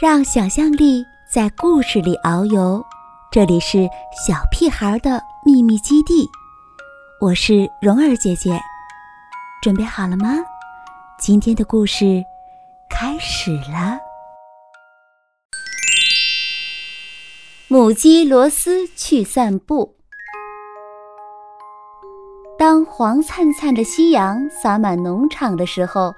[0.00, 2.80] 让想象力在故事里遨游，
[3.32, 3.78] 这里是
[4.24, 6.24] 小屁孩的秘密基地。
[7.20, 8.60] 我是蓉儿姐姐，
[9.60, 10.36] 准备好了吗？
[11.18, 12.22] 今天的故事
[12.88, 13.98] 开始了。
[17.66, 19.96] 母鸡罗斯去散步。
[22.56, 26.14] 当黄灿灿的夕阳洒满农场的时候，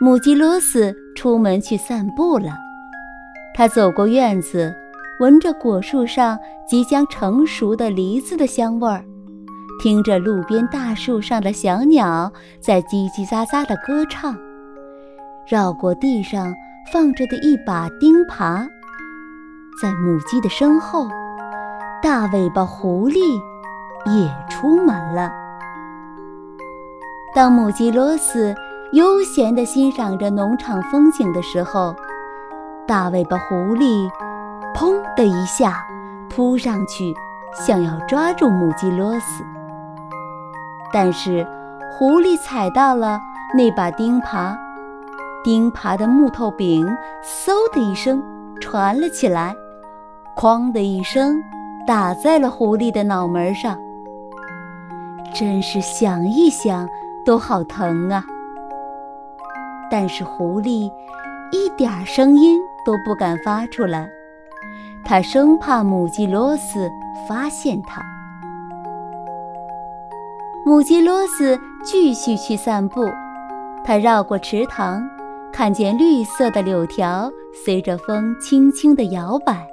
[0.00, 2.67] 母鸡罗斯出门去散步了。
[3.58, 4.72] 他走过院子，
[5.18, 9.04] 闻着果树上即将成熟的梨子的香味儿，
[9.82, 14.38] 听着路边大树上的小鸟在叽叽喳喳的歌唱，
[15.44, 16.54] 绕过地上
[16.92, 18.64] 放着的一把钉耙，
[19.82, 21.08] 在母鸡的身后，
[22.00, 23.18] 大尾巴狐狸
[24.06, 25.32] 也出门了。
[27.34, 28.54] 当母鸡罗斯
[28.92, 31.92] 悠闲地欣赏着农场风景的时候，
[32.88, 34.10] 大尾巴狐狸
[34.74, 35.86] “砰”的一下
[36.30, 37.14] 扑上去，
[37.54, 39.44] 想要抓住母鸡罗斯。
[40.90, 41.46] 但是
[41.92, 43.20] 狐狸踩到了
[43.54, 44.56] 那把钉耙，
[45.44, 46.86] 钉耙的木头柄
[47.22, 48.22] “嗖”的一声
[48.58, 49.54] 传了起来
[50.34, 51.38] ，“哐”的一声
[51.86, 53.78] 打在了狐狸的脑门上。
[55.34, 56.88] 真是想一想
[57.26, 58.24] 都好疼啊！
[59.90, 60.90] 但是狐狸
[61.52, 62.58] 一点声音。
[62.84, 64.08] 都不敢发出来，
[65.04, 66.90] 他生怕母鸡罗斯
[67.28, 68.02] 发现它。
[70.64, 73.08] 母鸡罗斯继续去散步，
[73.84, 75.08] 它绕过池塘，
[75.52, 77.30] 看见绿色的柳条
[77.64, 79.66] 随着风轻轻地摇摆，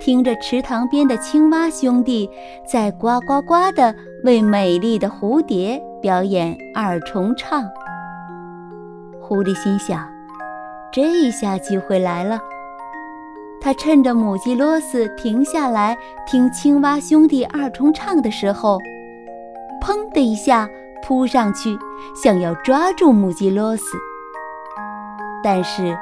[0.00, 2.28] 听着池塘边的青蛙兄弟
[2.66, 7.64] 在呱呱呱地为美丽的蝴蝶表演二重唱。
[9.20, 10.15] 狐狸心想。
[10.96, 12.40] 这一下机会来了，
[13.60, 15.94] 他趁着母鸡罗斯停下来
[16.26, 18.78] 听青蛙兄弟二重唱的时候，
[19.82, 20.66] 砰的一下
[21.06, 21.78] 扑上去，
[22.14, 23.84] 想要抓住母鸡罗斯。
[25.44, 25.94] 但是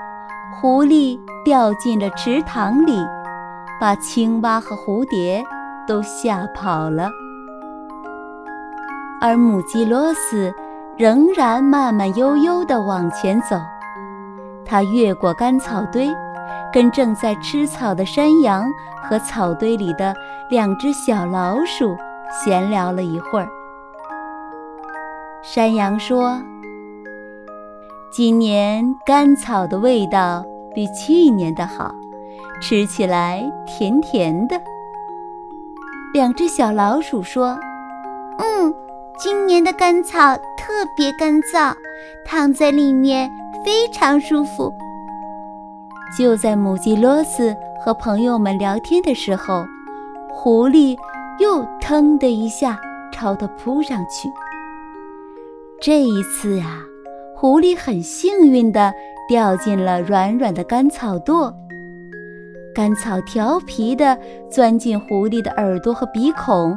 [0.61, 3.05] 狐狸掉进了池塘里，
[3.81, 5.43] 把青蛙和蝴蝶
[5.89, 7.11] 都吓跑了，
[9.21, 10.55] 而母鸡罗斯
[10.97, 13.57] 仍然慢慢悠悠地往前走。
[14.65, 16.09] 他越过干草堆，
[16.73, 18.65] 跟正在吃草的山羊
[19.03, 20.15] 和草堆里的
[20.51, 21.97] 两只小老鼠
[22.31, 23.49] 闲聊了一会儿。
[25.43, 26.41] 山羊说
[28.11, 30.45] ：“今年干草的味道
[30.75, 31.95] 比去年的好，
[32.63, 34.61] 吃起来甜甜的。”
[36.15, 37.59] 两只小老鼠说
[38.39, 38.75] ：“嗯，
[39.19, 41.75] 今年的干草特别干燥，
[42.25, 43.31] 躺在里面。”
[43.65, 44.71] 非常舒服。
[46.19, 49.65] 就在母鸡罗斯和朋友们聊天的时候，
[50.31, 50.95] 狐狸
[51.39, 52.79] 又腾的一下
[53.11, 54.31] 朝它扑上去。
[55.81, 56.83] 这一次呀，
[57.35, 58.93] 狐狸很幸运地
[59.27, 61.51] 掉进了软软的干草垛，
[62.75, 64.19] 干草调皮地
[64.51, 66.77] 钻进狐狸的耳朵和鼻孔，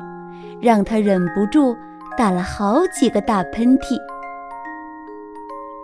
[0.61, 1.75] 让它忍不住
[2.17, 3.97] 打了好几个大喷嚏。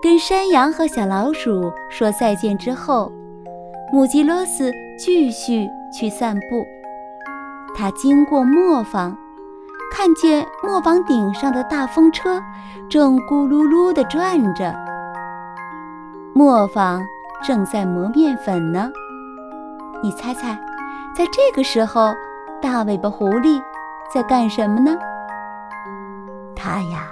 [0.03, 3.09] 跟山羊和小老鼠说再见之后，
[3.89, 4.69] 母鸡罗斯
[4.99, 6.67] 继续去散步。
[7.73, 9.15] 它经过磨坊，
[9.93, 12.43] 看见磨坊顶上的大风车
[12.89, 14.75] 正咕噜噜地转着。
[16.35, 17.01] 磨坊
[17.41, 18.91] 正在磨面粉呢。
[20.03, 20.59] 你猜猜，
[21.15, 22.13] 在这个时候，
[22.61, 23.61] 大尾巴狐狸
[24.13, 24.97] 在干什么呢？
[26.53, 27.07] 它呀。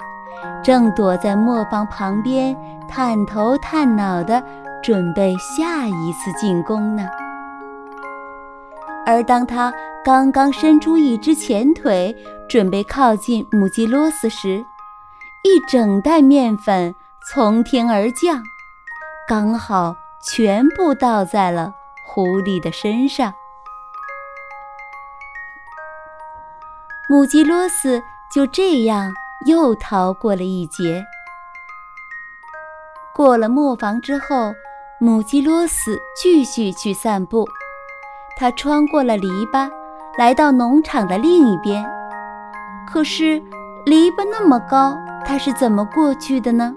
[0.64, 2.56] 正躲在磨坊旁边，
[2.88, 4.44] 探头探脑的
[4.84, 7.08] 准备下一次进攻呢。
[9.06, 9.74] 而当他
[10.06, 12.16] 刚刚伸出一只前腿，
[12.48, 14.64] 准备靠近母鸡罗斯时，
[15.44, 16.94] 一整袋面粉
[17.28, 18.44] 从天而降，
[19.28, 21.74] 刚好全部倒在了
[22.06, 23.34] 狐狸的身上。
[27.10, 28.02] 母鸡罗斯
[28.34, 29.12] 就这样。
[29.46, 31.04] 又逃过了一劫。
[33.14, 34.54] 过了磨坊之后，
[35.00, 37.48] 母鸡罗斯继续去散步。
[38.38, 39.70] 它穿过了篱笆，
[40.18, 41.86] 来到农场的另一边。
[42.88, 43.40] 可是
[43.86, 46.74] 篱笆那么高，它是怎么过去的呢？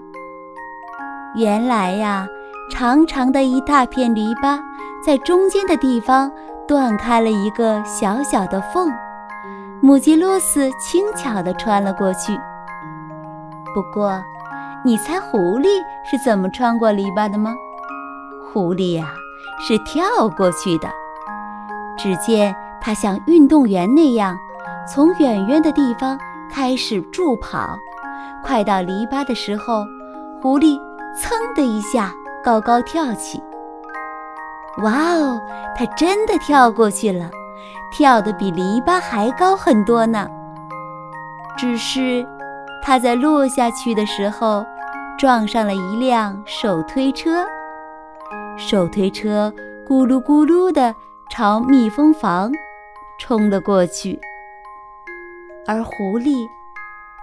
[1.35, 2.27] 原来呀，
[2.69, 4.59] 长长的一大片篱笆，
[5.03, 6.31] 在中间的地方
[6.67, 8.91] 断开了一个小小的缝，
[9.81, 12.37] 母鸡罗斯轻巧地穿了过去。
[13.75, 14.23] 不过，
[14.85, 15.67] 你猜狐狸
[16.09, 17.53] 是怎么穿过篱笆的吗？
[18.53, 19.13] 狐狸呀，
[19.59, 20.87] 是跳过去的。
[21.97, 24.37] 只见它像运动员那样，
[24.87, 26.17] 从远远的地方
[26.49, 27.77] 开始助跑，
[28.45, 29.83] 快到篱笆的时候，
[30.41, 30.79] 狐狸
[31.13, 33.43] 噌的一下高高跳起。
[34.83, 35.41] 哇哦，
[35.75, 37.29] 它真的跳过去了，
[37.91, 40.29] 跳得比篱笆还高很多呢。
[41.57, 42.25] 只是，
[42.87, 44.63] 它在落下去的时候，
[45.17, 47.43] 撞上了一辆手推车，
[48.57, 49.51] 手推车
[49.87, 50.93] 咕噜咕噜地
[51.27, 52.51] 朝蜜蜂房
[53.19, 54.19] 冲了过去，
[55.65, 56.45] 而狐狸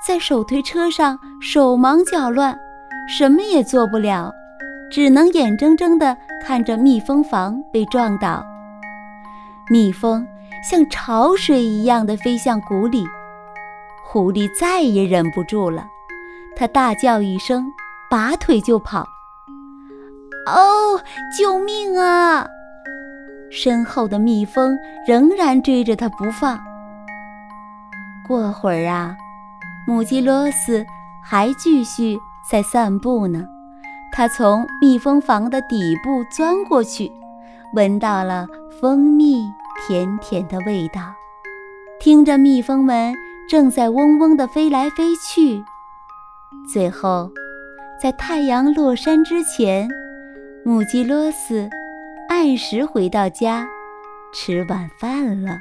[0.04, 2.58] 在手推车上手忙脚乱，
[3.08, 4.32] 什么也做不了，
[4.90, 8.44] 只能眼睁睁地看着蜜蜂房被撞倒，
[9.70, 10.26] 蜜蜂
[10.68, 13.06] 像潮水一样的飞向谷里。
[14.12, 15.86] 狐狸再也忍不住了，
[16.54, 17.72] 它大叫一声，
[18.10, 19.08] 拔腿就跑。
[20.44, 21.00] 哦，
[21.34, 22.46] 救命啊！
[23.50, 24.76] 身后的蜜蜂
[25.08, 26.60] 仍然追着它不放。
[28.28, 29.16] 过会儿啊，
[29.86, 30.84] 母鸡罗斯
[31.24, 32.18] 还继续
[32.50, 33.46] 在散步呢。
[34.12, 37.10] 它从蜜蜂房的底部钻过去，
[37.72, 38.46] 闻到了
[38.78, 39.42] 蜂蜜
[39.86, 41.00] 甜甜的味道，
[41.98, 43.14] 听着蜜蜂们。
[43.52, 45.62] 正在嗡嗡地飞来飞去，
[46.72, 47.30] 最后，
[48.00, 49.86] 在太阳落山之前，
[50.64, 51.68] 母鸡罗斯
[52.30, 53.68] 按时回到家，
[54.32, 55.58] 吃晚饭了。